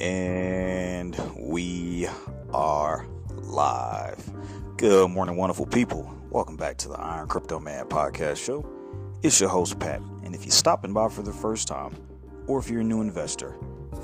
And 0.00 1.14
we 1.36 2.08
are 2.54 3.06
live. 3.42 4.32
Good 4.78 5.10
morning, 5.10 5.36
wonderful 5.36 5.66
people. 5.66 6.10
Welcome 6.30 6.56
back 6.56 6.78
to 6.78 6.88
the 6.88 6.98
Iron 6.98 7.28
Crypto 7.28 7.60
Man 7.60 7.84
podcast 7.84 8.42
show. 8.42 8.64
It's 9.22 9.38
your 9.38 9.50
host, 9.50 9.78
Pat. 9.78 10.00
And 10.24 10.34
if 10.34 10.46
you're 10.46 10.52
stopping 10.52 10.94
by 10.94 11.10
for 11.10 11.20
the 11.20 11.34
first 11.34 11.68
time, 11.68 11.94
or 12.46 12.58
if 12.58 12.70
you're 12.70 12.80
a 12.80 12.84
new 12.84 13.02
investor, 13.02 13.54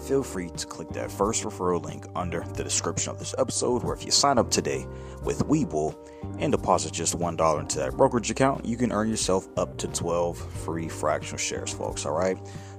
feel 0.06 0.22
free 0.22 0.50
to 0.50 0.66
click 0.66 0.90
that 0.90 1.10
first 1.10 1.44
referral 1.44 1.82
link 1.82 2.04
under 2.14 2.40
the 2.40 2.62
description 2.62 3.10
of 3.10 3.18
this 3.18 3.34
episode. 3.38 3.82
Where 3.82 3.94
if 3.94 4.04
you 4.04 4.10
sign 4.10 4.36
up 4.36 4.50
today 4.50 4.86
with 5.24 5.46
Webull 5.46 5.96
and 6.38 6.52
deposit 6.52 6.92
just 6.92 7.18
$1 7.18 7.60
into 7.60 7.78
that 7.78 7.96
brokerage 7.96 8.30
account, 8.30 8.66
you 8.66 8.76
can 8.76 8.92
earn 8.92 9.08
yourself 9.08 9.48
up 9.56 9.78
to 9.78 9.88
12 9.88 10.36
free 10.36 10.90
fractional 10.90 11.38
shares, 11.38 11.72
folks. 11.72 12.04
All 12.04 12.12
right. 12.12 12.36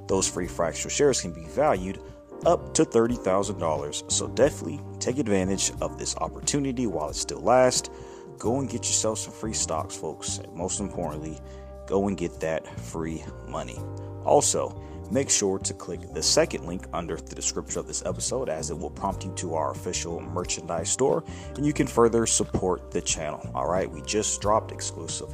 Those 0.07 0.29
free 0.29 0.47
fractional 0.47 0.91
shares 0.91 1.19
can 1.19 1.33
be 1.33 1.45
valued 1.45 1.99
up 2.45 2.73
to 2.75 2.85
$30,000. 2.85 4.11
So 4.11 4.27
definitely 4.27 4.81
take 4.99 5.17
advantage 5.17 5.71
of 5.81 5.97
this 5.97 6.15
opportunity 6.17 6.87
while 6.87 7.09
it 7.09 7.15
still 7.15 7.41
lasts. 7.41 7.89
Go 8.37 8.59
and 8.59 8.69
get 8.69 8.85
yourself 8.85 9.19
some 9.19 9.33
free 9.33 9.53
stocks, 9.53 9.95
folks. 9.95 10.37
And 10.37 10.53
most 10.53 10.79
importantly, 10.79 11.39
go 11.85 12.07
and 12.07 12.17
get 12.17 12.39
that 12.41 12.67
free 12.79 13.23
money. 13.47 13.79
Also, 14.25 14.81
make 15.09 15.29
sure 15.29 15.57
to 15.59 15.73
click 15.73 16.13
the 16.13 16.21
second 16.21 16.65
link 16.65 16.85
under 16.93 17.15
the 17.15 17.35
description 17.35 17.79
of 17.79 17.87
this 17.87 18.03
episode 18.05 18.49
as 18.49 18.69
it 18.69 18.77
will 18.77 18.89
prompt 18.89 19.23
you 19.23 19.31
to 19.35 19.55
our 19.55 19.71
official 19.71 20.19
merchandise 20.19 20.89
store 20.89 21.23
and 21.55 21.65
you 21.65 21.71
can 21.73 21.87
further 21.87 22.25
support 22.25 22.91
the 22.91 23.01
channel. 23.01 23.49
All 23.55 23.67
right, 23.67 23.89
we 23.89 24.01
just 24.01 24.41
dropped 24.41 24.71
exclusive 24.71 25.33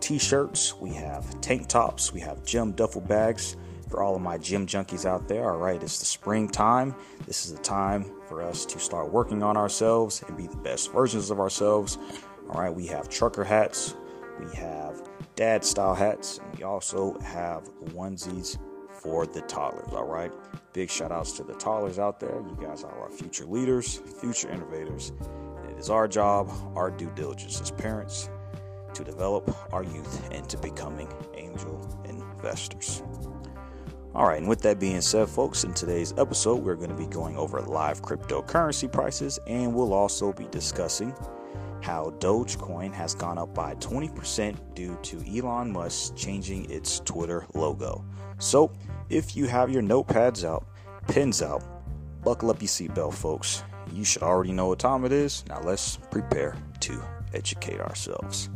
t 0.00 0.18
shirts, 0.18 0.76
we 0.76 0.94
have 0.94 1.40
tank 1.40 1.66
tops, 1.66 2.12
we 2.12 2.20
have 2.20 2.44
gym 2.44 2.72
duffel 2.72 3.00
bags 3.00 3.56
for 3.88 4.02
all 4.02 4.14
of 4.14 4.22
my 4.22 4.38
gym 4.38 4.66
junkies 4.66 5.04
out 5.04 5.28
there. 5.28 5.50
All 5.50 5.58
right, 5.58 5.82
it's 5.82 5.98
the 5.98 6.04
springtime. 6.04 6.94
This 7.26 7.46
is 7.46 7.52
the 7.52 7.62
time 7.62 8.10
for 8.28 8.42
us 8.42 8.64
to 8.66 8.78
start 8.78 9.12
working 9.12 9.42
on 9.42 9.56
ourselves 9.56 10.22
and 10.26 10.36
be 10.36 10.46
the 10.46 10.56
best 10.56 10.92
versions 10.92 11.30
of 11.30 11.40
ourselves. 11.40 11.98
All 12.50 12.60
right, 12.60 12.74
we 12.74 12.86
have 12.86 13.08
trucker 13.08 13.44
hats, 13.44 13.94
we 14.38 14.54
have 14.56 15.02
dad 15.36 15.64
style 15.64 15.94
hats, 15.94 16.38
and 16.38 16.56
we 16.56 16.64
also 16.64 17.18
have 17.20 17.64
onesies 17.90 18.58
for 18.90 19.26
the 19.26 19.42
toddlers. 19.42 19.92
All 19.92 20.06
right, 20.06 20.32
big 20.72 20.90
shout 20.90 21.12
outs 21.12 21.32
to 21.32 21.44
the 21.44 21.54
toddlers 21.54 21.98
out 21.98 22.20
there. 22.20 22.42
You 22.48 22.58
guys 22.60 22.84
are 22.84 22.98
our 23.00 23.10
future 23.10 23.44
leaders, 23.44 23.96
future 24.20 24.50
innovators. 24.50 25.12
It 25.70 25.78
is 25.78 25.90
our 25.90 26.08
job, 26.08 26.50
our 26.74 26.90
due 26.90 27.10
diligence 27.14 27.60
as 27.60 27.70
parents 27.70 28.28
to 28.94 29.04
develop 29.04 29.54
our 29.72 29.84
youth 29.84 30.30
into 30.32 30.58
becoming 30.58 31.08
angel 31.34 32.02
investors. 32.04 33.02
All 34.14 34.26
right, 34.26 34.38
and 34.38 34.48
with 34.48 34.62
that 34.62 34.80
being 34.80 35.02
said, 35.02 35.28
folks, 35.28 35.64
in 35.64 35.74
today's 35.74 36.14
episode, 36.16 36.62
we're 36.62 36.76
going 36.76 36.88
to 36.88 36.96
be 36.96 37.06
going 37.06 37.36
over 37.36 37.60
live 37.60 38.00
cryptocurrency 38.00 38.90
prices 38.90 39.38
and 39.46 39.74
we'll 39.74 39.92
also 39.92 40.32
be 40.32 40.46
discussing 40.46 41.14
how 41.82 42.12
Dogecoin 42.18 42.92
has 42.92 43.14
gone 43.14 43.38
up 43.38 43.54
by 43.54 43.74
20% 43.76 44.56
due 44.74 44.98
to 45.02 45.22
Elon 45.38 45.70
Musk 45.70 46.16
changing 46.16 46.70
its 46.70 47.00
Twitter 47.00 47.46
logo. 47.54 48.04
So, 48.38 48.72
if 49.10 49.36
you 49.36 49.46
have 49.46 49.70
your 49.70 49.82
notepads 49.82 50.44
out, 50.44 50.66
pens 51.06 51.42
out, 51.42 51.62
buckle 52.24 52.50
up 52.50 52.60
your 52.60 52.68
seatbelt, 52.68 53.14
folks. 53.14 53.62
You 53.92 54.04
should 54.04 54.22
already 54.22 54.52
know 54.52 54.68
what 54.68 54.78
time 54.78 55.04
it 55.04 55.12
is. 55.12 55.44
Now, 55.48 55.60
let's 55.60 55.96
prepare 56.10 56.56
to 56.80 57.02
educate 57.34 57.80
ourselves. 57.80 58.50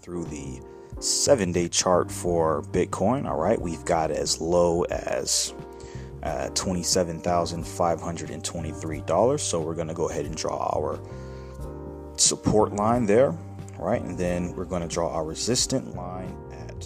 through 0.00 0.24
the 0.24 0.60
seven 1.00 1.52
day 1.52 1.68
chart 1.68 2.10
for 2.10 2.62
Bitcoin, 2.62 3.28
all 3.28 3.36
right, 3.36 3.60
we've 3.60 3.84
got 3.84 4.10
as 4.10 4.40
low 4.40 4.84
as 4.84 5.52
uh, 6.22 6.48
$27,523. 6.52 9.40
So 9.40 9.60
we're 9.60 9.74
going 9.74 9.88
to 9.88 9.94
go 9.94 10.08
ahead 10.08 10.24
and 10.26 10.36
draw 10.36 10.72
our 10.76 11.00
support 12.16 12.72
line 12.74 13.06
there, 13.06 13.34
right? 13.80 14.02
And 14.02 14.16
then 14.16 14.54
we're 14.54 14.66
going 14.66 14.82
to 14.82 14.88
draw 14.88 15.12
our 15.12 15.24
resistant 15.24 15.96
line 15.96 16.36
at 16.52 16.78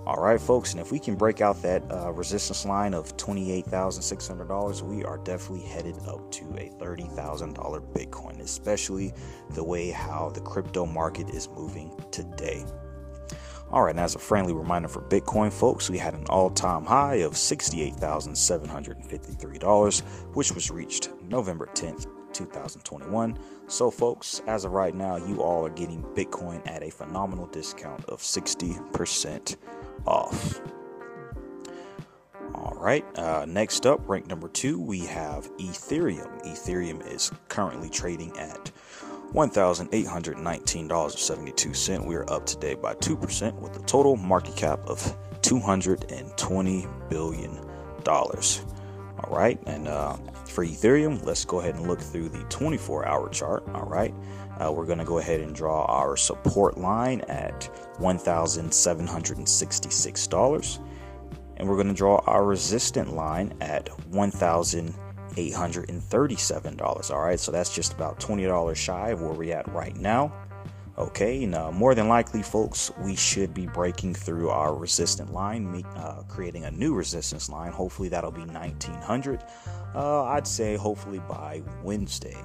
All 0.05 0.21
right, 0.21 0.41
folks, 0.41 0.73
and 0.73 0.81
if 0.81 0.91
we 0.91 0.99
can 0.99 1.15
break 1.15 1.39
out 1.39 1.61
that 1.61 1.81
uh, 1.89 2.11
resistance 2.11 2.65
line 2.65 2.93
of 2.93 3.15
$28,600, 3.15 4.81
we 4.81 5.01
are 5.05 5.17
definitely 5.19 5.65
headed 5.65 5.95
up 6.05 6.29
to 6.29 6.43
a 6.57 6.69
$30,000 6.77 7.55
Bitcoin, 7.93 8.41
especially 8.41 9.13
the 9.51 9.63
way 9.63 9.91
how 9.91 10.29
the 10.29 10.41
crypto 10.41 10.85
market 10.85 11.29
is 11.29 11.47
moving 11.47 11.89
today. 12.11 12.65
All 13.73 13.81
right, 13.81 13.89
and 13.89 14.00
as 14.00 14.13
a 14.13 14.19
friendly 14.19 14.53
reminder 14.53 14.88
for 14.88 15.01
Bitcoin, 15.01 15.51
folks, 15.51 15.89
we 15.89 15.97
had 15.97 16.13
an 16.13 16.28
all 16.29 16.51
time 16.51 16.85
high 16.85 17.16
of 17.16 17.34
$68,753, 17.34 20.01
which 20.35 20.51
was 20.51 20.69
reached 20.69 21.09
November 21.28 21.67
10th, 21.73 22.06
2021. 22.33 23.39
So, 23.66 23.89
folks, 23.89 24.44
as 24.45 24.66
of 24.66 24.73
right 24.73 24.94
now, 24.94 25.16
you 25.16 25.41
all 25.41 25.66
are 25.66 25.72
getting 25.72 26.03
Bitcoin 26.13 26.62
at 26.67 26.83
a 26.83 26.91
phenomenal 26.91 27.47
discount 27.47 28.06
of 28.06 28.19
60% 28.19 29.56
off. 30.06 30.62
All 32.53 32.75
right, 32.78 33.03
uh, 33.17 33.45
next 33.47 33.88
up, 33.88 34.07
rank 34.07 34.28
number 34.28 34.50
two, 34.50 34.79
we 34.79 35.00
have 35.00 35.51
Ethereum. 35.57 36.45
Ethereum 36.45 37.12
is 37.12 37.31
currently 37.47 37.89
trading 37.89 38.38
at 38.38 38.69
$1,819.72. 39.33 42.05
We 42.05 42.16
are 42.16 42.31
up 42.31 42.45
today 42.45 42.75
by 42.75 42.94
2% 42.95 43.59
with 43.59 43.75
a 43.75 43.79
total 43.85 44.16
market 44.16 44.55
cap 44.55 44.79
of 44.85 44.99
$220 45.41 47.09
billion. 47.09 47.59
All 48.07 48.31
right, 49.29 49.59
and 49.66 49.88
uh, 49.88 50.17
for 50.45 50.66
Ethereum, 50.66 51.25
let's 51.25 51.45
go 51.45 51.61
ahead 51.61 51.75
and 51.75 51.88
look 51.88 51.99
through 51.99 52.29
the 52.29 52.44
24 52.44 53.07
hour 53.07 53.27
chart. 53.29 53.63
All 53.73 53.88
right, 53.88 54.13
uh, 54.59 54.71
we're 54.71 54.85
going 54.85 54.99
to 54.99 55.05
go 55.05 55.17
ahead 55.17 55.39
and 55.39 55.55
draw 55.55 55.85
our 55.85 56.15
support 56.15 56.77
line 56.77 57.21
at 57.21 57.61
$1,766. 58.00 60.79
And 61.57 61.67
we're 61.67 61.75
going 61.75 61.88
to 61.88 61.94
draw 61.94 62.21
our 62.25 62.45
resistant 62.45 63.13
line 63.13 63.53
at 63.62 63.89
$1,837. 65.35 67.12
All 67.12 67.21
right, 67.21 67.39
so 67.39 67.51
that's 67.51 67.74
just 67.74 67.94
about 67.94 68.19
$20 68.19 68.75
shy 68.75 69.09
of 69.09 69.21
where 69.21 69.33
we're 69.33 69.56
at 69.56 69.71
right 69.71 69.95
now. 69.95 70.33
Okay, 70.95 71.44
now 71.47 71.71
more 71.71 71.95
than 71.95 72.07
likely, 72.07 72.44
folks, 72.44 72.91
we 73.00 73.15
should 73.15 73.51
be 73.51 73.65
breaking 73.65 74.13
through 74.13 74.50
our 74.50 74.75
resistant 74.75 75.33
line, 75.33 75.83
uh, 75.95 76.21
creating 76.27 76.65
a 76.65 76.71
new 76.71 76.94
resistance 76.94 77.50
line. 77.50 77.71
Hopefully, 77.71 78.09
that'll 78.09 78.30
be 78.30 78.45
1900. 78.45 79.44
Uh, 79.95 80.25
I'd 80.25 80.45
say 80.45 80.75
hopefully 80.75 81.19
by 81.27 81.63
Wednesday. 81.83 82.38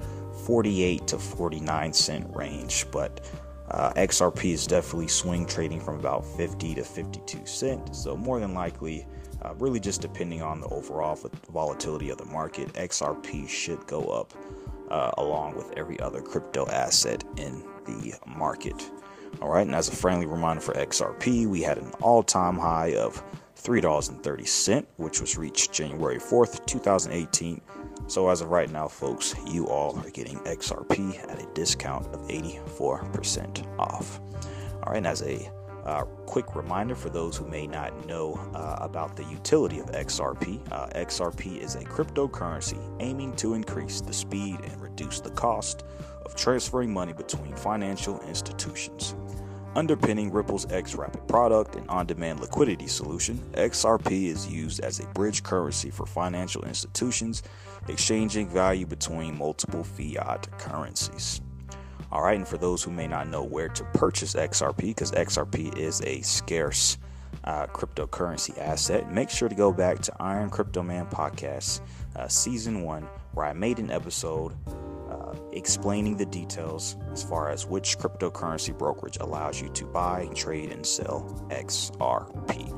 48 0.45 1.05
to 1.07 1.19
49 1.19 1.93
cent 1.93 2.33
range. 2.33 2.85
But 2.89 3.29
uh, 3.69 3.91
XRP 3.95 4.53
is 4.53 4.65
definitely 4.65 5.09
swing 5.09 5.45
trading 5.45 5.81
from 5.81 5.99
about 5.99 6.25
50 6.25 6.75
to 6.75 6.83
52 6.83 7.45
cent. 7.45 7.93
So 7.93 8.15
more 8.15 8.39
than 8.39 8.53
likely, 8.53 9.05
uh, 9.41 9.53
really 9.55 9.81
just 9.81 9.99
depending 9.99 10.41
on 10.41 10.61
the 10.61 10.67
overall 10.67 11.19
volatility 11.51 12.09
of 12.09 12.19
the 12.19 12.25
market, 12.25 12.71
XRP 12.73 13.49
should 13.49 13.85
go 13.85 14.03
up 14.03 14.33
uh, 14.91 15.11
along 15.17 15.55
with 15.55 15.71
every 15.77 15.99
other 16.01 16.21
crypto 16.21 16.67
asset 16.67 17.23
in 17.37 17.63
the 17.85 18.13
market. 18.27 18.91
All 19.41 19.49
right, 19.49 19.65
and 19.65 19.73
as 19.73 19.87
a 19.87 19.95
friendly 19.95 20.25
reminder 20.25 20.61
for 20.61 20.73
XRP, 20.73 21.47
we 21.47 21.61
had 21.61 21.77
an 21.77 21.89
all 22.01 22.21
time 22.21 22.57
high 22.57 22.95
of 22.95 23.23
$3.30, 23.55 24.85
which 24.97 25.21
was 25.21 25.37
reached 25.37 25.71
January 25.71 26.17
4th, 26.17 26.65
2018. 26.65 27.61
So, 28.07 28.27
as 28.29 28.41
of 28.41 28.49
right 28.49 28.69
now, 28.69 28.89
folks, 28.89 29.33
you 29.47 29.67
all 29.67 29.97
are 29.97 30.09
getting 30.09 30.37
XRP 30.39 31.17
at 31.29 31.41
a 31.41 31.45
discount 31.53 32.07
of 32.07 32.27
84% 32.27 33.79
off. 33.79 34.19
All 34.83 34.91
right, 34.91 34.97
and 34.97 35.07
as 35.07 35.21
a 35.21 35.49
uh, 35.85 36.03
quick 36.25 36.55
reminder 36.55 36.95
for 36.95 37.09
those 37.09 37.37
who 37.37 37.47
may 37.47 37.67
not 37.67 38.05
know 38.05 38.35
uh, 38.53 38.77
about 38.79 39.15
the 39.15 39.23
utility 39.25 39.79
of 39.79 39.87
XRP 39.87 40.59
uh, 40.71 40.87
XRP 40.87 41.57
is 41.57 41.75
a 41.75 41.83
cryptocurrency 41.83 42.79
aiming 42.99 43.35
to 43.35 43.53
increase 43.53 44.01
the 44.01 44.13
speed 44.13 44.59
and 44.63 44.81
reduce 44.81 45.19
the 45.19 45.31
cost 45.31 45.83
of 46.25 46.35
transferring 46.35 46.93
money 46.93 47.13
between 47.13 47.55
financial 47.55 48.21
institutions. 48.21 49.15
Underpinning 49.75 50.31
Ripple's 50.31 50.65
xRapid 50.65 51.27
product 51.27 51.75
and 51.75 51.89
on 51.89 52.05
demand 52.05 52.41
liquidity 52.41 52.87
solution, 52.87 53.37
XRP 53.53 54.25
is 54.25 54.45
used 54.45 54.81
as 54.81 54.99
a 54.99 55.07
bridge 55.07 55.43
currency 55.43 55.89
for 55.89 56.05
financial 56.05 56.63
institutions 56.63 57.41
exchanging 57.87 58.49
value 58.49 58.85
between 58.85 59.37
multiple 59.37 59.83
fiat 59.83 60.47
currencies. 60.57 61.41
All 62.11 62.21
right, 62.21 62.37
and 62.37 62.47
for 62.47 62.57
those 62.57 62.83
who 62.83 62.91
may 62.91 63.07
not 63.07 63.27
know 63.29 63.43
where 63.43 63.69
to 63.69 63.83
purchase 63.93 64.33
XRP, 64.33 64.77
because 64.77 65.11
XRP 65.11 65.77
is 65.77 66.01
a 66.01 66.21
scarce 66.21 66.97
uh, 67.45 67.67
cryptocurrency 67.67 68.57
asset, 68.59 69.11
make 69.11 69.29
sure 69.29 69.47
to 69.47 69.55
go 69.55 69.71
back 69.71 69.99
to 69.99 70.13
Iron 70.19 70.49
Crypto 70.49 70.83
Man 70.83 71.05
Podcast, 71.07 71.79
uh, 72.17 72.27
Season 72.27 72.81
1, 72.81 73.07
where 73.33 73.45
I 73.45 73.53
made 73.53 73.79
an 73.79 73.89
episode 73.89 74.53
uh, 75.09 75.33
explaining 75.53 76.17
the 76.17 76.25
details 76.25 76.97
as 77.13 77.23
far 77.23 77.49
as 77.49 77.65
which 77.65 77.97
cryptocurrency 77.97 78.77
brokerage 78.77 79.17
allows 79.21 79.61
you 79.61 79.69
to 79.69 79.85
buy, 79.85 80.27
trade, 80.35 80.71
and 80.71 80.85
sell 80.85 81.47
XRP. 81.49 82.77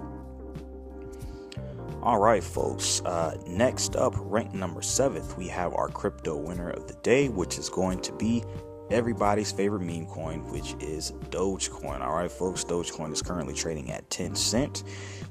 All 2.04 2.20
right, 2.20 2.44
folks. 2.44 3.02
Uh, 3.06 3.36
next 3.48 3.96
up, 3.96 4.14
ranked 4.18 4.54
number 4.54 4.82
seventh, 4.82 5.38
we 5.38 5.48
have 5.48 5.74
our 5.74 5.88
crypto 5.88 6.36
winner 6.36 6.70
of 6.70 6.88
the 6.88 6.96
day, 6.96 7.30
which 7.30 7.58
is 7.58 7.70
going 7.70 8.02
to 8.02 8.12
be 8.14 8.44
everybody's 8.92 9.52
favorite 9.52 9.82
meme 9.82 10.06
coin, 10.06 10.40
which 10.52 10.76
is 10.80 11.14
Dogecoin. 11.30 12.02
All 12.02 12.16
right, 12.16 12.32
folks, 12.32 12.64
Dogecoin 12.64 13.12
is 13.12 13.22
currently 13.22 13.54
trading 13.54 13.92
at 13.92 14.10
10 14.10 14.36
cent. 14.36 14.84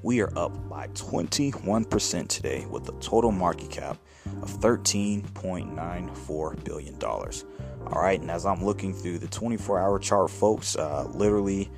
We 0.03 0.21
are 0.21 0.37
up 0.37 0.69
by 0.69 0.89
21% 0.89 2.29
today 2.29 2.67
with 2.67 2.89
a 2.89 2.93
total 3.01 3.31
market 3.31 3.71
cap 3.71 3.99
of 4.43 4.51
$13.94 4.61 6.65
billion. 6.65 7.03
All 7.03 8.01
right, 8.01 8.21
and 8.21 8.31
as 8.31 8.47
I'm 8.47 8.65
looking 8.65 8.95
through 8.95 9.19
the 9.19 9.29
24 9.29 9.79
hour 9.79 9.99
chart, 9.99 10.31
folks, 10.31 10.77
uh, 10.77 11.09
literally, 11.13 11.71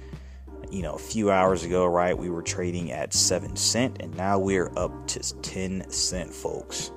you 0.71 0.83
know, 0.83 0.95
a 0.95 0.99
few 0.99 1.31
hours 1.31 1.65
ago, 1.65 1.87
right, 1.87 2.17
we 2.17 2.31
were 2.31 2.43
trading 2.43 2.93
at 2.93 3.13
7 3.13 3.57
cent, 3.57 3.99
and 4.01 4.17
now 4.17 4.39
we're 4.39 4.71
up 4.77 5.07
to 5.09 5.21
10 5.21 5.91
cent, 5.91 6.33
folks. 6.33 6.93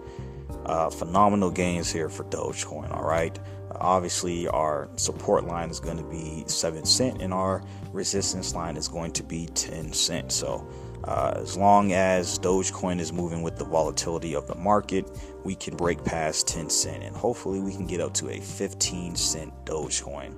Uh, 0.66 0.90
phenomenal 0.90 1.52
gains 1.52 1.92
here 1.92 2.10
for 2.10 2.24
Dogecoin, 2.26 2.94
all 2.94 3.04
right 3.04 3.40
obviously 3.76 4.48
our 4.48 4.90
support 4.96 5.46
line 5.46 5.70
is 5.70 5.80
going 5.80 5.98
to 5.98 6.04
be 6.04 6.44
7 6.48 6.86
cent 6.86 7.22
and 7.22 7.34
our 7.34 7.64
resistance 7.92 8.56
line 8.56 8.78
is 8.78 8.88
going 8.88 9.12
to 9.12 9.24
be 9.24 9.48
10 9.48 9.94
cent. 9.94 10.32
So 10.32 10.68
uh, 11.04 11.34
as 11.36 11.58
long 11.58 11.94
as 11.94 12.40
dogecoin 12.40 13.00
is 13.00 13.14
moving 13.14 13.42
with 13.42 13.58
the 13.58 13.66
volatility 13.66 14.36
of 14.36 14.48
the 14.48 14.56
market 14.56 15.10
we 15.44 15.56
can 15.56 15.76
break 15.76 16.04
past 16.04 16.48
10 16.48 16.70
cent 16.70 17.04
and 17.04 17.16
hopefully 17.16 17.60
we 17.60 17.72
can 17.72 17.86
get 17.86 18.02
up 18.02 18.14
to 18.16 18.30
a 18.30 18.40
15 18.40 19.16
cent 19.16 19.54
dogecoin. 19.66 20.34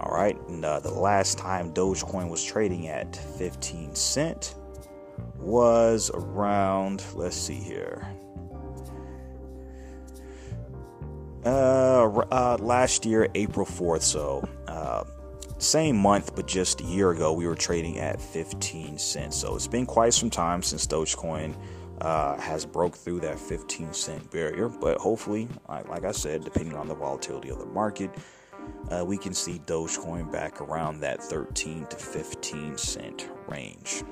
All 0.00 0.14
right 0.14 0.38
and 0.48 0.64
uh, 0.64 0.80
the 0.80 0.92
last 0.92 1.38
time 1.38 1.72
dogecoin 1.72 2.30
was 2.30 2.44
trading 2.44 2.88
at 2.88 3.16
15 3.16 3.94
cent 3.94 4.54
was 5.36 6.10
around 6.14 7.02
let's 7.14 7.36
see 7.36 7.54
here 7.54 8.06
Uh, 11.44 12.24
uh, 12.30 12.56
last 12.60 13.06
year, 13.06 13.28
April 13.34 13.66
4th. 13.66 14.02
So, 14.02 14.48
uh, 14.66 15.04
same 15.58 15.96
month, 15.96 16.34
but 16.36 16.46
just 16.46 16.80
a 16.80 16.84
year 16.84 17.10
ago, 17.10 17.32
we 17.32 17.46
were 17.46 17.54
trading 17.54 17.98
at 17.98 18.20
15 18.20 18.98
cents. 18.98 19.36
So, 19.36 19.54
it's 19.54 19.66
been 19.66 19.86
quite 19.86 20.14
some 20.14 20.30
time 20.30 20.62
since 20.62 20.86
Dogecoin 20.86 21.54
uh, 22.00 22.36
has 22.38 22.64
broke 22.64 22.96
through 22.96 23.20
that 23.20 23.38
15 23.38 23.92
cent 23.92 24.30
barrier. 24.30 24.68
But 24.68 24.98
hopefully, 24.98 25.48
like, 25.68 25.88
like 25.88 26.04
I 26.04 26.12
said, 26.12 26.44
depending 26.44 26.76
on 26.76 26.88
the 26.88 26.94
volatility 26.94 27.50
of 27.50 27.58
the 27.58 27.66
market, 27.66 28.10
uh, 28.90 29.04
we 29.04 29.16
can 29.16 29.34
see 29.34 29.60
Dogecoin 29.66 30.30
back 30.30 30.60
around 30.60 31.00
that 31.00 31.22
13 31.22 31.86
to 31.86 31.96
15 31.96 32.76
cent 32.76 33.28
range. 33.48 34.02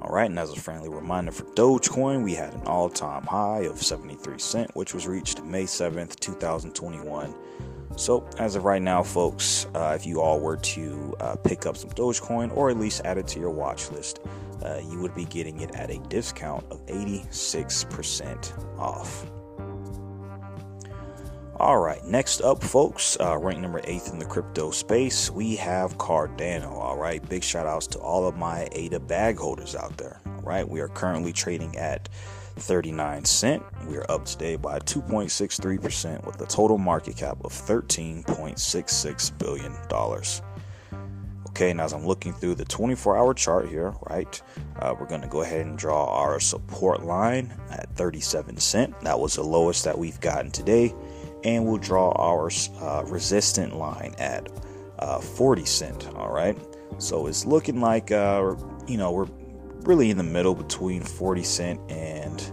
All 0.00 0.14
right, 0.14 0.30
and 0.30 0.38
as 0.38 0.52
a 0.52 0.56
friendly 0.56 0.88
reminder 0.88 1.32
for 1.32 1.42
Dogecoin, 1.54 2.22
we 2.22 2.34
had 2.34 2.54
an 2.54 2.62
all 2.66 2.88
time 2.88 3.24
high 3.24 3.62
of 3.62 3.82
73 3.82 4.38
cent, 4.38 4.76
which 4.76 4.94
was 4.94 5.08
reached 5.08 5.42
May 5.42 5.64
7th, 5.64 6.20
2021. 6.20 7.34
So, 7.96 8.24
as 8.38 8.54
of 8.54 8.64
right 8.64 8.80
now, 8.80 9.02
folks, 9.02 9.66
uh, 9.74 9.96
if 9.98 10.06
you 10.06 10.20
all 10.20 10.38
were 10.38 10.56
to 10.56 11.16
uh, 11.18 11.34
pick 11.36 11.66
up 11.66 11.76
some 11.76 11.90
Dogecoin 11.90 12.56
or 12.56 12.70
at 12.70 12.76
least 12.76 13.00
add 13.04 13.18
it 13.18 13.26
to 13.28 13.40
your 13.40 13.50
watch 13.50 13.90
list, 13.90 14.20
uh, 14.64 14.80
you 14.88 15.00
would 15.00 15.16
be 15.16 15.24
getting 15.24 15.60
it 15.60 15.74
at 15.74 15.90
a 15.90 15.98
discount 16.08 16.64
of 16.70 16.84
86% 16.86 18.78
off. 18.78 19.28
All 21.60 21.78
right, 21.80 22.04
next 22.04 22.40
up, 22.42 22.62
folks, 22.62 23.16
uh, 23.18 23.36
rank 23.36 23.58
number 23.58 23.80
eighth 23.82 24.12
in 24.12 24.20
the 24.20 24.24
crypto 24.24 24.70
space, 24.70 25.28
we 25.28 25.56
have 25.56 25.98
Cardano. 25.98 26.70
All 26.70 26.96
right, 26.96 27.26
big 27.28 27.42
shout 27.42 27.66
outs 27.66 27.88
to 27.88 27.98
all 27.98 28.28
of 28.28 28.36
my 28.36 28.68
ADA 28.70 29.00
bag 29.00 29.38
holders 29.38 29.74
out 29.74 29.96
there. 29.96 30.20
All 30.24 30.42
right, 30.42 30.68
we 30.68 30.80
are 30.80 30.86
currently 30.86 31.32
trading 31.32 31.76
at 31.76 32.08
39 32.58 33.24
cent. 33.24 33.64
We 33.88 33.96
are 33.96 34.08
up 34.08 34.24
today 34.24 34.54
by 34.54 34.78
2.63% 34.78 36.24
with 36.24 36.40
a 36.40 36.46
total 36.46 36.78
market 36.78 37.16
cap 37.16 37.38
of 37.44 37.50
13.66 37.50 39.38
billion 39.38 39.74
dollars. 39.88 40.42
Okay, 41.48 41.72
now 41.72 41.86
as 41.86 41.92
I'm 41.92 42.06
looking 42.06 42.34
through 42.34 42.54
the 42.54 42.66
24 42.66 43.18
hour 43.18 43.34
chart 43.34 43.68
here, 43.68 43.92
right, 44.08 44.40
uh, 44.78 44.94
we're 44.96 45.08
going 45.08 45.22
to 45.22 45.26
go 45.26 45.40
ahead 45.40 45.66
and 45.66 45.76
draw 45.76 46.06
our 46.06 46.38
support 46.38 47.02
line 47.02 47.52
at 47.72 47.92
37 47.96 48.58
cent. 48.58 49.00
That 49.00 49.18
was 49.18 49.34
the 49.34 49.42
lowest 49.42 49.82
that 49.82 49.98
we've 49.98 50.20
gotten 50.20 50.52
today 50.52 50.94
and 51.44 51.64
we'll 51.64 51.78
draw 51.78 52.10
our 52.12 52.50
uh, 52.80 53.04
resistant 53.06 53.76
line 53.76 54.14
at 54.18 54.48
uh, 54.98 55.18
40 55.20 55.64
cent. 55.64 56.08
All 56.14 56.32
right, 56.32 56.56
so 56.98 57.26
it's 57.26 57.44
looking 57.44 57.80
like 57.80 58.10
uh, 58.10 58.54
you 58.86 58.96
know 58.96 59.12
we're 59.12 59.28
really 59.82 60.10
in 60.10 60.16
the 60.16 60.22
middle 60.22 60.54
between 60.54 61.02
40 61.02 61.42
cent 61.42 61.80
and 61.90 62.50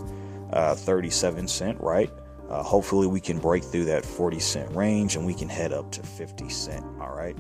uh, 0.53 0.75
37 0.75 1.47
cent, 1.47 1.79
right? 1.81 2.11
Uh, 2.49 2.61
hopefully, 2.61 3.07
we 3.07 3.19
can 3.19 3.39
break 3.39 3.63
through 3.63 3.85
that 3.85 4.05
40 4.05 4.39
cent 4.39 4.75
range 4.75 5.15
and 5.15 5.25
we 5.25 5.33
can 5.33 5.49
head 5.49 5.73
up 5.73 5.91
to 5.91 6.03
50 6.03 6.49
cent. 6.49 6.85
All 6.99 7.15
right. 7.15 7.35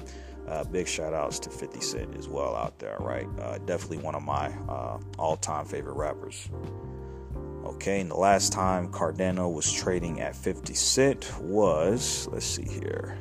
Uh, 0.47 0.63
big 0.63 0.87
shout 0.87 1.11
outs 1.11 1.39
to 1.39 1.49
50 1.49 1.81
Cent 1.81 2.15
as 2.15 2.29
well 2.29 2.55
out 2.55 2.77
there, 2.77 2.97
right? 2.99 3.25
Definitely 3.65 3.97
one 3.97 4.13
of 4.13 4.21
my 4.21 4.49
uh, 4.69 4.99
all 5.17 5.37
time 5.37 5.65
favorite 5.65 5.95
rappers. 5.95 6.49
Okay, 7.65 7.99
and 7.99 8.11
the 8.11 8.15
last 8.15 8.53
time 8.53 8.91
Cardano 8.91 9.51
was 9.51 9.71
trading 9.71 10.21
at 10.21 10.35
50 10.35 10.73
cent 10.75 11.33
was, 11.41 12.27
let's 12.31 12.45
see 12.45 12.63
here, 12.63 13.17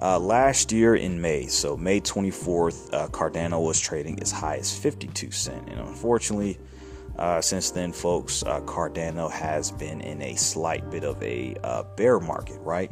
uh, 0.00 0.18
last 0.18 0.72
year 0.72 0.94
in 0.94 1.18
May. 1.18 1.46
So 1.46 1.76
May 1.76 2.00
24th, 2.00 2.92
uh, 2.92 3.08
Cardano 3.08 3.64
was 3.64 3.80
trading 3.80 4.20
as 4.20 4.30
high 4.30 4.56
as 4.56 4.76
52 4.76 5.30
cent, 5.30 5.68
and 5.70 5.80
unfortunately, 5.80 6.58
uh, 7.18 7.40
since 7.40 7.70
then, 7.70 7.92
folks, 7.92 8.42
uh, 8.42 8.60
Cardano 8.60 9.30
has 9.30 9.70
been 9.70 10.02
in 10.02 10.20
a 10.20 10.34
slight 10.36 10.90
bit 10.90 11.02
of 11.02 11.22
a 11.22 11.56
uh, 11.64 11.82
bear 11.96 12.20
market, 12.20 12.60
right? 12.60 12.90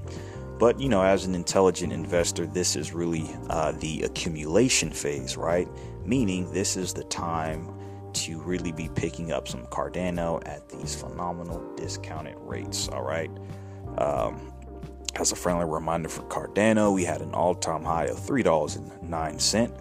But 0.58 0.80
you 0.80 0.88
know, 0.88 1.02
as 1.02 1.26
an 1.26 1.34
intelligent 1.34 1.92
investor, 1.92 2.46
this 2.46 2.74
is 2.74 2.94
really 2.94 3.28
uh, 3.50 3.72
the 3.72 4.02
accumulation 4.02 4.90
phase, 4.90 5.36
right? 5.36 5.68
Meaning, 6.06 6.50
this 6.52 6.76
is 6.76 6.94
the 6.94 7.04
time 7.04 7.68
to 8.14 8.40
really 8.42 8.72
be 8.72 8.88
picking 8.88 9.32
up 9.32 9.48
some 9.48 9.66
Cardano 9.66 10.42
at 10.46 10.68
these 10.68 10.94
phenomenal 10.94 11.74
discounted 11.76 12.36
rates. 12.38 12.88
All 12.88 13.02
right. 13.02 13.30
Um, 13.98 14.52
as 15.16 15.32
a 15.32 15.36
friendly 15.36 15.64
reminder 15.64 16.08
for 16.08 16.22
Cardano, 16.22 16.92
we 16.92 17.04
had 17.04 17.20
an 17.20 17.34
all 17.34 17.54
time 17.54 17.84
high 17.84 18.06
of 18.06 18.18
$3.09, 18.18 19.80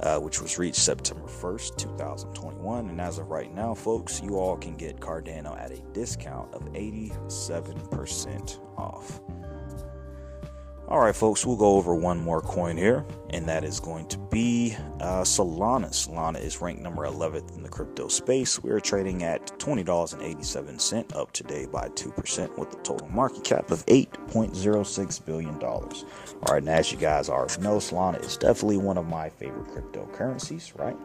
uh, 0.00 0.18
which 0.18 0.40
was 0.40 0.58
reached 0.58 0.80
September 0.80 1.26
1st, 1.28 1.76
2021. 1.76 2.88
And 2.88 3.00
as 3.00 3.18
of 3.18 3.28
right 3.28 3.54
now, 3.54 3.74
folks, 3.74 4.20
you 4.20 4.36
all 4.36 4.56
can 4.56 4.76
get 4.76 4.98
Cardano 4.98 5.56
at 5.58 5.70
a 5.70 5.80
discount 5.92 6.52
of 6.54 6.64
87% 6.72 8.58
off. 8.76 9.20
All 10.86 11.00
right, 11.00 11.16
folks, 11.16 11.46
we'll 11.46 11.56
go 11.56 11.76
over 11.76 11.94
one 11.94 12.20
more 12.20 12.42
coin 12.42 12.76
here, 12.76 13.06
and 13.30 13.48
that 13.48 13.64
is 13.64 13.80
going 13.80 14.06
to 14.08 14.18
be 14.18 14.76
uh, 15.00 15.22
Solana. 15.22 15.88
Solana 15.88 16.38
is 16.38 16.60
ranked 16.60 16.82
number 16.82 17.06
11th 17.06 17.56
in 17.56 17.62
the 17.62 17.70
crypto 17.70 18.06
space. 18.06 18.62
We 18.62 18.70
are 18.70 18.80
trading 18.80 19.22
at 19.22 19.46
$20.87, 19.58 21.16
up 21.16 21.32
today 21.32 21.64
by 21.64 21.88
2%, 21.88 22.58
with 22.58 22.74
a 22.74 22.82
total 22.82 23.08
market 23.08 23.44
cap 23.44 23.70
of 23.70 23.84
$8.06 23.86 25.24
billion. 25.24 25.58
All 25.64 25.88
right, 26.50 26.58
and 26.58 26.68
as 26.68 26.92
you 26.92 26.98
guys 26.98 27.30
already 27.30 27.62
know, 27.62 27.78
Solana 27.78 28.22
is 28.22 28.36
definitely 28.36 28.76
one 28.76 28.98
of 28.98 29.06
my 29.06 29.30
favorite 29.30 29.68
cryptocurrencies, 29.68 30.78
right? 30.78 30.98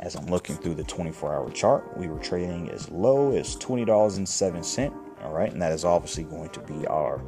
As 0.00 0.16
I'm 0.16 0.26
looking 0.26 0.56
through 0.56 0.74
the 0.74 0.82
24 0.82 1.32
hour 1.32 1.50
chart, 1.52 1.96
we 1.96 2.08
were 2.08 2.18
trading 2.18 2.70
as 2.70 2.90
low 2.90 3.36
as 3.36 3.54
$20.07, 3.54 4.92
all 5.22 5.32
right, 5.32 5.52
and 5.52 5.62
that 5.62 5.70
is 5.70 5.84
obviously 5.84 6.24
going 6.24 6.50
to 6.50 6.60
be 6.62 6.84
our 6.88 7.22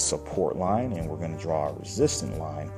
support 0.00 0.56
line 0.56 0.92
and 0.92 1.08
we're 1.08 1.16
going 1.16 1.36
to 1.36 1.42
draw 1.42 1.68
a 1.68 1.72
resistance 1.74 2.36
line 2.38 2.70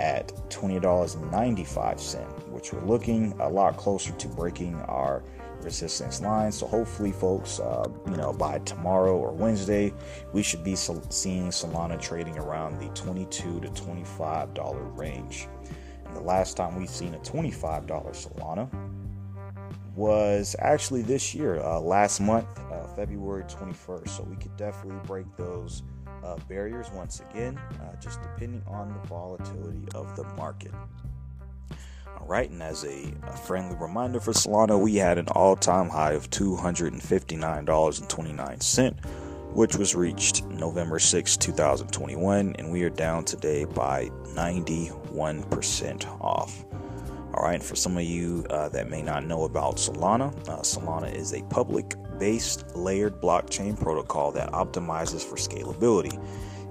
at 0.00 0.28
$20.95 0.48 2.48
which 2.48 2.72
we're 2.72 2.84
looking 2.84 3.32
a 3.40 3.48
lot 3.48 3.76
closer 3.76 4.12
to 4.12 4.28
breaking 4.28 4.74
our 4.82 5.22
resistance 5.62 6.20
line. 6.20 6.50
So 6.50 6.66
hopefully 6.66 7.12
folks 7.12 7.60
uh, 7.60 7.88
you 8.08 8.16
know 8.16 8.32
by 8.32 8.58
tomorrow 8.60 9.16
or 9.16 9.32
wednesday 9.32 9.92
we 10.32 10.42
should 10.42 10.64
be 10.64 10.74
seeing 10.74 11.48
solana 11.48 12.00
trading 12.00 12.36
around 12.38 12.80
the 12.80 12.88
22 12.94 13.60
to 13.60 13.68
25 13.68 14.54
dollar 14.54 14.82
range. 14.82 15.46
And 16.04 16.16
the 16.16 16.20
last 16.20 16.56
time 16.56 16.76
we've 16.76 16.90
seen 16.90 17.14
a 17.14 17.18
25 17.18 17.86
dollar 17.86 18.10
solana 18.10 18.68
was 19.94 20.56
actually 20.58 21.02
this 21.02 21.34
year 21.34 21.60
uh, 21.60 21.78
last 21.78 22.20
month 22.20 22.46
uh, 22.70 22.86
february 22.96 23.44
21st 23.44 24.08
so 24.08 24.22
we 24.22 24.36
could 24.36 24.56
definitely 24.56 24.98
break 25.06 25.26
those 25.36 25.82
uh, 26.24 26.36
barriers 26.48 26.90
once 26.92 27.22
again, 27.30 27.58
uh, 27.80 27.94
just 28.00 28.20
depending 28.22 28.62
on 28.66 28.92
the 28.92 28.98
volatility 29.08 29.86
of 29.94 30.16
the 30.16 30.24
market. 30.34 30.72
All 32.18 32.26
right, 32.26 32.50
and 32.50 32.62
as 32.62 32.84
a, 32.84 33.12
a 33.26 33.36
friendly 33.36 33.76
reminder 33.76 34.20
for 34.20 34.32
Solana, 34.32 34.80
we 34.80 34.96
had 34.96 35.18
an 35.18 35.28
all 35.28 35.56
time 35.56 35.88
high 35.88 36.12
of 36.12 36.30
$259.29, 36.30 39.04
which 39.54 39.76
was 39.76 39.94
reached 39.94 40.44
November 40.44 40.98
6, 40.98 41.36
2021, 41.36 42.56
and 42.58 42.70
we 42.70 42.82
are 42.84 42.90
down 42.90 43.24
today 43.24 43.64
by 43.64 44.10
91% 44.34 46.20
off. 46.20 46.64
All 47.34 47.44
right, 47.44 47.62
for 47.62 47.76
some 47.76 47.96
of 47.96 48.04
you 48.04 48.44
uh, 48.50 48.68
that 48.70 48.90
may 48.90 49.02
not 49.02 49.24
know 49.24 49.44
about 49.44 49.76
Solana, 49.76 50.36
uh, 50.48 50.58
Solana 50.58 51.12
is 51.12 51.32
a 51.32 51.42
public 51.44 51.94
based 52.22 52.76
layered 52.76 53.20
blockchain 53.20 53.76
protocol 53.76 54.30
that 54.30 54.48
optimizes 54.52 55.24
for 55.24 55.34
scalability. 55.34 56.16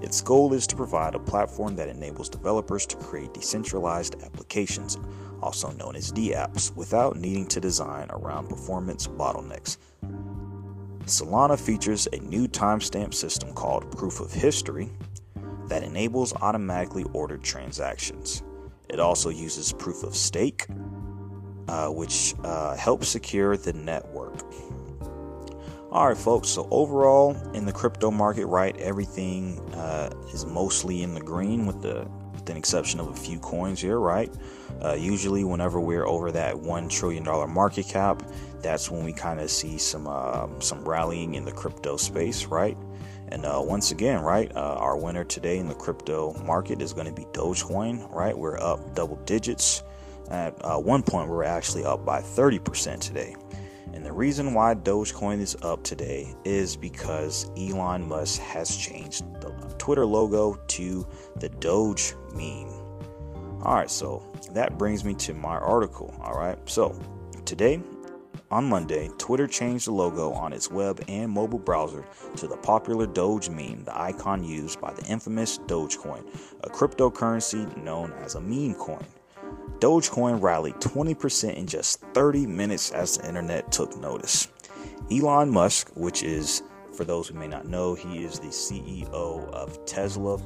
Its 0.02 0.22
goal 0.22 0.54
is 0.54 0.66
to 0.66 0.74
provide 0.74 1.14
a 1.14 1.18
platform 1.18 1.76
that 1.76 1.90
enables 1.90 2.30
developers 2.30 2.86
to 2.86 2.96
create 2.96 3.34
decentralized 3.34 4.16
applications, 4.22 4.96
also 5.42 5.70
known 5.72 5.94
as 5.94 6.10
dApps, 6.10 6.74
without 6.74 7.16
needing 7.16 7.46
to 7.46 7.60
design 7.60 8.06
around 8.08 8.48
performance 8.48 9.06
bottlenecks. 9.06 9.76
Solana 11.04 11.60
features 11.60 12.08
a 12.14 12.16
new 12.20 12.48
timestamp 12.48 13.12
system 13.12 13.52
called 13.52 13.94
Proof 13.94 14.20
of 14.20 14.32
History 14.32 14.88
that 15.66 15.82
enables 15.82 16.32
automatically 16.32 17.04
ordered 17.12 17.42
transactions. 17.42 18.42
It 18.88 19.00
also 19.00 19.28
uses 19.28 19.70
proof 19.74 20.02
of 20.02 20.16
stake, 20.16 20.66
uh, 21.68 21.88
which 21.88 22.34
uh, 22.42 22.74
helps 22.74 23.10
secure 23.10 23.58
the 23.58 23.74
network. 23.74 24.42
All 25.92 26.08
right, 26.08 26.16
folks. 26.16 26.48
So 26.48 26.66
overall, 26.70 27.36
in 27.52 27.66
the 27.66 27.72
crypto 27.72 28.10
market, 28.10 28.46
right, 28.46 28.74
everything 28.78 29.60
uh, 29.74 30.08
is 30.32 30.46
mostly 30.46 31.02
in 31.02 31.12
the 31.12 31.20
green, 31.20 31.66
with 31.66 31.82
the 31.82 32.08
with 32.32 32.48
an 32.48 32.56
exception 32.56 32.98
of 32.98 33.08
a 33.08 33.14
few 33.14 33.38
coins 33.38 33.78
here, 33.78 33.98
right? 33.98 34.32
Uh, 34.82 34.94
usually, 34.94 35.44
whenever 35.44 35.78
we're 35.80 36.06
over 36.06 36.32
that 36.32 36.58
one 36.58 36.88
trillion 36.88 37.22
dollar 37.22 37.46
market 37.46 37.88
cap, 37.88 38.22
that's 38.62 38.90
when 38.90 39.04
we 39.04 39.12
kind 39.12 39.38
of 39.38 39.50
see 39.50 39.76
some 39.76 40.06
uh, 40.06 40.48
some 40.60 40.82
rallying 40.82 41.34
in 41.34 41.44
the 41.44 41.52
crypto 41.52 41.98
space, 41.98 42.46
right? 42.46 42.78
And 43.28 43.44
uh, 43.44 43.60
once 43.62 43.90
again, 43.90 44.22
right, 44.22 44.50
uh, 44.56 44.76
our 44.76 44.96
winner 44.96 45.24
today 45.24 45.58
in 45.58 45.68
the 45.68 45.74
crypto 45.74 46.32
market 46.42 46.80
is 46.80 46.94
going 46.94 47.06
to 47.06 47.12
be 47.12 47.26
Dogecoin, 47.32 48.10
right? 48.10 48.36
We're 48.36 48.58
up 48.58 48.94
double 48.94 49.16
digits. 49.26 49.82
At 50.30 50.54
uh, 50.64 50.78
one 50.78 51.02
point, 51.02 51.28
we 51.28 51.36
we're 51.36 51.44
actually 51.44 51.84
up 51.84 52.06
by 52.06 52.22
30% 52.22 52.98
today. 53.00 53.36
And 53.94 54.04
the 54.04 54.12
reason 54.12 54.54
why 54.54 54.74
Dogecoin 54.74 55.40
is 55.40 55.56
up 55.62 55.82
today 55.82 56.34
is 56.44 56.76
because 56.76 57.50
Elon 57.56 58.08
Musk 58.08 58.40
has 58.40 58.76
changed 58.76 59.24
the 59.40 59.50
Twitter 59.78 60.06
logo 60.06 60.54
to 60.68 61.06
the 61.36 61.48
Doge 61.48 62.14
meme. 62.32 62.70
All 63.62 63.74
right, 63.74 63.90
so 63.90 64.26
that 64.52 64.78
brings 64.78 65.04
me 65.04 65.14
to 65.14 65.34
my 65.34 65.56
article. 65.56 66.14
All 66.20 66.34
right, 66.34 66.58
so 66.68 66.98
today 67.44 67.80
on 68.50 68.68
Monday, 68.68 69.08
Twitter 69.18 69.46
changed 69.46 69.86
the 69.86 69.92
logo 69.92 70.32
on 70.32 70.52
its 70.52 70.70
web 70.70 71.02
and 71.08 71.30
mobile 71.30 71.58
browser 71.58 72.04
to 72.36 72.46
the 72.46 72.56
popular 72.56 73.06
Doge 73.06 73.48
meme, 73.48 73.84
the 73.84 73.98
icon 73.98 74.44
used 74.44 74.80
by 74.80 74.92
the 74.92 75.04
infamous 75.06 75.58
Dogecoin, 75.58 76.24
a 76.62 76.68
cryptocurrency 76.68 77.74
known 77.82 78.12
as 78.22 78.34
a 78.34 78.40
meme 78.40 78.74
coin. 78.74 79.06
Dogecoin 79.78 80.40
rallied 80.40 80.76
20% 80.76 81.54
in 81.54 81.66
just 81.66 82.00
30 82.14 82.46
minutes 82.46 82.90
as 82.92 83.18
the 83.18 83.26
internet 83.26 83.72
took 83.72 83.96
notice. 83.98 84.48
Elon 85.10 85.50
Musk, 85.50 85.90
which 85.94 86.22
is, 86.22 86.62
for 86.96 87.04
those 87.04 87.28
who 87.28 87.34
may 87.34 87.48
not 87.48 87.66
know, 87.66 87.94
he 87.94 88.24
is 88.24 88.38
the 88.38 88.48
CEO 88.48 89.50
of 89.50 89.84
Tesla, 89.84 90.40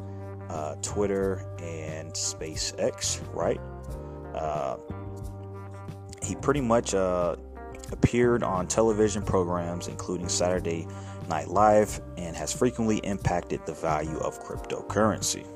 uh, 0.48 0.74
Twitter, 0.76 1.46
and 1.60 2.12
SpaceX, 2.12 3.20
right? 3.34 3.60
Uh, 4.34 4.76
he 6.22 6.34
pretty 6.36 6.60
much 6.60 6.94
uh, 6.94 7.36
appeared 7.92 8.42
on 8.42 8.66
television 8.66 9.22
programs, 9.22 9.88
including 9.88 10.28
Saturday 10.28 10.86
Night 11.28 11.48
Live, 11.48 12.00
and 12.16 12.36
has 12.36 12.52
frequently 12.52 12.98
impacted 12.98 13.64
the 13.66 13.74
value 13.74 14.18
of 14.18 14.42
cryptocurrency. 14.42 15.46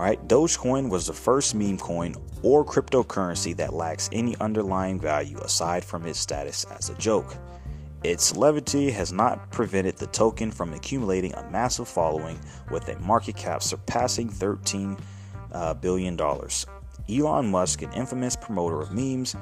All 0.00 0.06
right, 0.06 0.28
Dogecoin 0.28 0.88
was 0.88 1.06
the 1.06 1.12
first 1.12 1.54
meme 1.54 1.76
coin 1.76 2.14
or 2.42 2.64
cryptocurrency 2.64 3.54
that 3.58 3.74
lacks 3.74 4.08
any 4.12 4.34
underlying 4.36 4.98
value 4.98 5.36
aside 5.40 5.84
from 5.84 6.06
its 6.06 6.18
status 6.18 6.64
as 6.70 6.88
a 6.88 6.94
joke. 6.94 7.36
Its 8.02 8.34
levity 8.34 8.90
has 8.92 9.12
not 9.12 9.50
prevented 9.50 9.98
the 9.98 10.06
token 10.06 10.50
from 10.50 10.72
accumulating 10.72 11.34
a 11.34 11.50
massive 11.50 11.86
following 11.86 12.40
with 12.70 12.88
a 12.88 12.98
market 13.00 13.36
cap 13.36 13.62
surpassing 13.62 14.30
$13 14.30 14.98
uh, 15.52 15.74
billion. 15.74 16.18
Elon 16.18 17.50
Musk, 17.50 17.82
an 17.82 17.92
infamous 17.92 18.36
promoter 18.36 18.80
of 18.80 18.94
memes, 18.94 19.36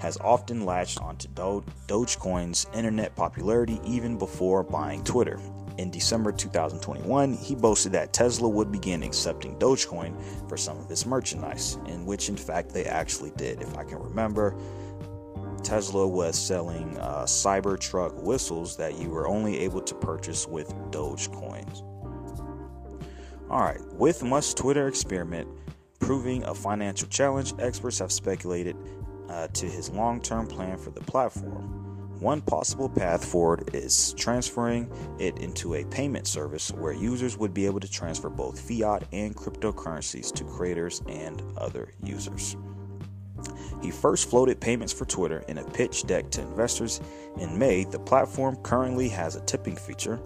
has 0.00 0.16
often 0.16 0.64
latched 0.66 1.00
onto 1.00 1.28
Do- 1.28 1.64
Dogecoin's 1.86 2.66
internet 2.74 3.14
popularity 3.14 3.78
even 3.86 4.18
before 4.18 4.64
buying 4.64 5.04
Twitter. 5.04 5.38
In 5.78 5.90
December 5.90 6.32
2021, 6.32 7.34
he 7.34 7.54
boasted 7.54 7.92
that 7.92 8.12
Tesla 8.12 8.48
would 8.48 8.70
begin 8.70 9.02
accepting 9.02 9.58
Dogecoin 9.58 10.20
for 10.48 10.56
some 10.56 10.78
of 10.78 10.90
its 10.90 11.06
merchandise, 11.06 11.78
in 11.86 12.04
which, 12.04 12.28
in 12.28 12.36
fact, 12.36 12.70
they 12.70 12.84
actually 12.84 13.30
did. 13.36 13.62
If 13.62 13.76
I 13.76 13.84
can 13.84 13.98
remember, 13.98 14.54
Tesla 15.62 16.06
was 16.06 16.38
selling 16.38 16.98
uh, 16.98 17.22
Cybertruck 17.22 18.22
whistles 18.22 18.76
that 18.76 18.98
you 18.98 19.08
were 19.08 19.26
only 19.26 19.60
able 19.60 19.80
to 19.80 19.94
purchase 19.94 20.46
with 20.46 20.68
Dogecoins. 20.90 21.82
All 23.50 23.60
right, 23.60 23.80
with 23.94 24.22
Musk's 24.22 24.54
Twitter 24.54 24.88
experiment 24.88 25.48
proving 26.00 26.42
a 26.44 26.54
financial 26.54 27.08
challenge, 27.08 27.54
experts 27.58 27.98
have 28.00 28.10
speculated 28.10 28.76
uh, 29.28 29.46
to 29.48 29.66
his 29.66 29.88
long 29.90 30.20
term 30.20 30.46
plan 30.46 30.76
for 30.76 30.90
the 30.90 31.00
platform. 31.00 31.81
One 32.22 32.40
possible 32.40 32.88
path 32.88 33.24
forward 33.24 33.70
is 33.74 34.14
transferring 34.16 34.88
it 35.18 35.38
into 35.38 35.74
a 35.74 35.84
payment 35.86 36.28
service 36.28 36.70
where 36.70 36.92
users 36.92 37.36
would 37.36 37.52
be 37.52 37.66
able 37.66 37.80
to 37.80 37.90
transfer 37.90 38.30
both 38.30 38.60
fiat 38.60 39.02
and 39.10 39.34
cryptocurrencies 39.34 40.32
to 40.34 40.44
creators 40.44 41.02
and 41.08 41.42
other 41.58 41.92
users. 42.00 42.56
He 43.82 43.90
first 43.90 44.30
floated 44.30 44.60
payments 44.60 44.92
for 44.92 45.04
Twitter 45.04 45.42
in 45.48 45.58
a 45.58 45.64
pitch 45.64 46.06
deck 46.06 46.30
to 46.30 46.42
investors 46.42 47.00
in 47.40 47.58
May. 47.58 47.82
The 47.82 47.98
platform 47.98 48.54
currently 48.62 49.08
has 49.08 49.34
a 49.34 49.40
tipping 49.40 49.74
feature, 49.74 50.20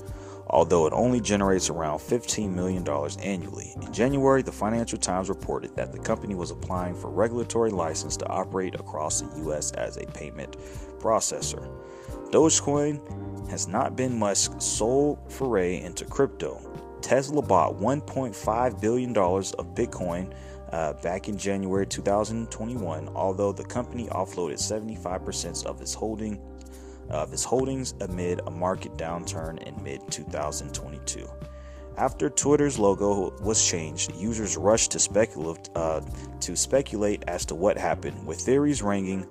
although 0.49 0.87
it 0.87 0.93
only 0.93 1.23
generates 1.23 1.71
around 1.71 2.01
$15 2.01 2.53
million 2.53 2.87
annually. 3.23 3.73
In 3.81 3.91
January, 3.91 4.43
the 4.43 4.53
Financial 4.53 4.99
Times 4.99 5.31
reported 5.31 5.75
that 5.77 5.93
the 5.93 5.99
company 5.99 6.35
was 6.35 6.51
applying 6.51 6.95
for 6.95 7.09
regulatory 7.09 7.71
license 7.71 8.19
to 8.19 8.29
operate 8.29 8.75
across 8.75 9.23
the 9.23 9.39
U.S. 9.45 9.73
as 9.73 9.97
a 9.97 10.05
payment 10.05 10.57
processor. 11.07 11.71
Dogecoin 12.31 13.49
has 13.49 13.69
not 13.69 13.95
been 13.95 14.19
Musk's 14.19 14.65
sole 14.65 15.19
foray 15.29 15.81
into 15.83 16.05
crypto. 16.05 16.61
Tesla 17.01 17.41
bought 17.41 17.77
$1.5 17.77 18.81
billion 18.81 19.17
of 19.17 19.75
Bitcoin 19.77 20.35
uh, 20.73 20.95
back 20.95 21.29
in 21.29 21.39
January 21.39 21.87
2021, 21.87 23.09
although 23.11 23.53
the 23.53 23.65
company 23.65 24.09
offloaded 24.09 24.59
75% 24.59 25.65
of 25.67 25.81
its 25.81 25.95
holding 25.95 26.41
of 27.09 27.33
its 27.33 27.45
holdings 27.45 27.95
amid 28.01 28.41
a 28.49 28.51
market 28.51 28.97
downturn 28.97 29.63
in 29.63 29.81
mid 29.85 30.01
2022. 30.11 31.29
After 31.97 32.29
Twitter's 32.29 32.81
logo 32.81 33.33
was 33.41 33.65
changed, 33.65 34.13
users 34.17 34.57
rushed 34.57 34.91
to 34.91 35.57
uh, 35.77 36.01
to 36.41 36.57
speculate 36.57 37.23
as 37.29 37.47
to 37.47 37.55
what 37.55 37.79
happened, 37.79 38.27
with 38.27 38.41
theories 38.41 38.83
ranging 38.83 39.25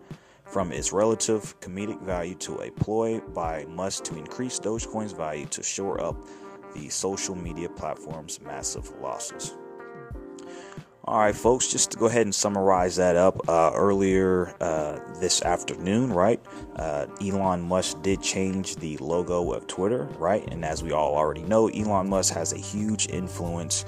from 0.45 0.71
its 0.71 0.93
relative 0.93 1.59
comedic 1.59 2.01
value 2.01 2.35
to 2.35 2.61
a 2.61 2.71
ploy 2.71 3.19
by 3.33 3.65
Musk 3.65 4.03
to 4.05 4.17
increase 4.17 4.59
Dogecoin's 4.59 5.13
value 5.13 5.45
to 5.47 5.63
shore 5.63 6.01
up 6.01 6.15
the 6.73 6.89
social 6.89 7.35
media 7.35 7.69
platform's 7.69 8.39
massive 8.41 8.91
losses. 9.01 9.55
All 11.07 11.19
right, 11.19 11.35
folks, 11.35 11.71
just 11.71 11.91
to 11.91 11.97
go 11.99 12.07
ahead 12.07 12.23
and 12.23 12.33
summarize 12.33 12.95
that 12.95 13.15
up 13.15 13.47
uh, 13.47 13.71
earlier 13.75 14.55
uh, 14.59 14.97
this 15.19 15.43
afternoon, 15.43 16.11
right? 16.11 16.43
Uh, 16.77 17.05
Elon 17.21 17.61
Musk 17.61 18.01
did 18.01 18.23
change 18.23 18.77
the 18.77 18.97
logo 18.97 19.53
of 19.53 19.67
Twitter, 19.67 20.05
right? 20.17 20.43
And 20.51 20.65
as 20.65 20.81
we 20.81 20.93
all 20.93 21.15
already 21.15 21.43
know, 21.43 21.67
Elon 21.67 22.09
Musk 22.09 22.33
has 22.33 22.53
a 22.53 22.57
huge 22.57 23.07
influence 23.09 23.85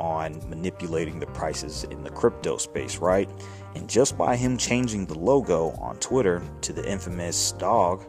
on 0.00 0.40
manipulating 0.48 1.20
the 1.20 1.26
prices 1.26 1.84
in 1.84 2.02
the 2.02 2.10
crypto 2.10 2.56
space, 2.56 2.96
right? 2.96 3.28
And 3.74 3.88
just 3.88 4.16
by 4.16 4.34
him 4.34 4.56
changing 4.56 5.06
the 5.06 5.18
logo 5.18 5.70
on 5.78 5.96
Twitter 5.98 6.42
to 6.62 6.72
the 6.72 6.90
infamous 6.90 7.52
dog, 7.52 8.02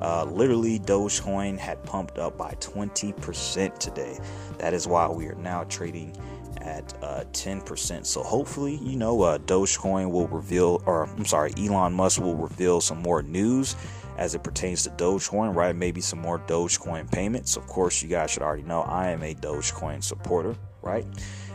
uh, 0.00 0.24
literally 0.24 0.78
Dogecoin 0.78 1.58
had 1.58 1.82
pumped 1.84 2.18
up 2.18 2.38
by 2.38 2.54
20% 2.60 3.78
today. 3.78 4.18
That 4.58 4.72
is 4.72 4.86
why 4.86 5.08
we 5.08 5.26
are 5.26 5.34
now 5.34 5.64
trading 5.64 6.16
at 6.60 6.94
uh, 7.02 7.24
10%. 7.32 8.06
So 8.06 8.22
hopefully, 8.22 8.76
you 8.76 8.96
know, 8.96 9.20
uh, 9.22 9.38
Dogecoin 9.38 10.10
will 10.10 10.28
reveal, 10.28 10.82
or 10.86 11.04
I'm 11.04 11.24
sorry, 11.24 11.52
Elon 11.58 11.92
Musk 11.92 12.20
will 12.20 12.36
reveal 12.36 12.80
some 12.80 13.02
more 13.02 13.22
news 13.22 13.76
as 14.16 14.34
it 14.34 14.42
pertains 14.44 14.84
to 14.84 14.90
Dogecoin, 14.90 15.54
right? 15.54 15.74
Maybe 15.74 16.00
some 16.00 16.20
more 16.20 16.38
Dogecoin 16.38 17.10
payments. 17.10 17.56
Of 17.56 17.66
course, 17.66 18.02
you 18.02 18.08
guys 18.08 18.30
should 18.30 18.42
already 18.42 18.62
know 18.62 18.82
I 18.82 19.08
am 19.08 19.22
a 19.22 19.34
Dogecoin 19.34 20.02
supporter, 20.02 20.56
right? 20.82 21.06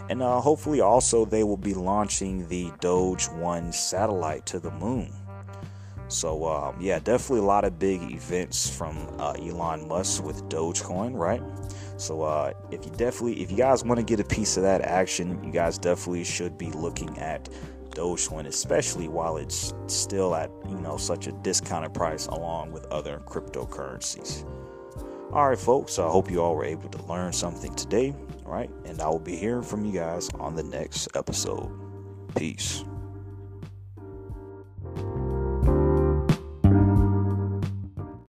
And 0.10 0.22
uh, 0.22 0.40
hopefully, 0.40 0.82
also, 0.82 1.26
they 1.26 1.44
will 1.44 1.58
be 1.58 1.74
launching 1.74 2.48
the 2.48 2.72
Doge 2.80 3.26
1 3.30 3.74
satellite 3.74 4.46
to 4.48 4.60
the 4.60 4.72
moon. 4.72 5.12
So, 6.08 6.48
um, 6.48 6.78
yeah, 6.80 7.00
definitely 7.00 7.40
a 7.40 7.48
lot 7.48 7.66
of 7.66 7.78
big 7.78 8.02
events 8.12 8.70
from 8.70 8.98
uh, 9.20 9.34
Elon 9.34 9.88
Musk 9.88 10.24
with 10.24 10.42
Dogecoin, 10.46 11.14
right? 11.14 11.42
So 11.98 12.22
uh, 12.22 12.54
if 12.72 12.86
you 12.86 12.92
definitely, 12.92 13.42
if 13.42 13.52
you 13.52 13.58
guys 13.58 13.84
want 13.84 13.98
to 13.98 14.04
get 14.04 14.20
a 14.20 14.24
piece 14.24 14.56
of 14.56 14.64
that 14.64 14.82
action, 14.82 15.44
you 15.44 15.52
guys 15.52 15.78
definitely 15.78 16.24
should 16.24 16.58
be 16.58 16.72
looking 16.72 17.18
at 17.18 17.50
Dogecoin, 17.90 18.46
especially 18.46 19.08
while 19.08 19.38
it's 19.38 19.74
still 19.88 20.36
at 20.36 20.52
you 20.70 20.80
know 20.80 20.98
such 20.98 21.26
a 21.26 21.32
discounted 21.32 21.94
price 21.96 22.28
along 22.28 22.72
with 22.72 22.86
other 22.86 23.22
cryptocurrencies. 23.26 24.46
All 25.32 25.50
right, 25.50 25.60
folks. 25.60 26.00
I 26.00 26.08
hope 26.08 26.32
you 26.32 26.42
all 26.42 26.56
were 26.56 26.64
able 26.64 26.90
to 26.90 27.04
learn 27.04 27.34
something 27.34 27.74
today. 27.76 28.16
Right, 28.46 28.70
and 28.86 29.02
I 29.02 29.10
will 29.10 29.20
be 29.20 29.36
hearing 29.36 29.64
from 29.64 29.84
you 29.84 29.92
guys 29.92 30.30
on 30.40 30.56
the 30.56 30.64
next 30.64 31.10
episode. 31.16 31.70
Peace. 32.36 32.86